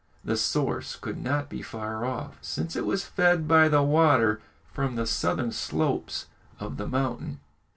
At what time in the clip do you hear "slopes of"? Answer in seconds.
5.51-6.77